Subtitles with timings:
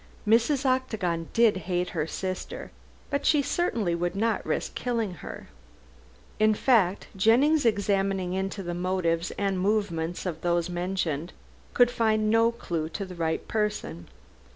[0.27, 0.65] Mrs.
[0.65, 2.71] Octagon did hate her sister,
[3.11, 5.47] but she certainly would not risk killing her.
[6.39, 11.33] In fact, Jennings examining into the motives and movements of those mentioned,
[11.75, 14.07] could find no clue to the right person.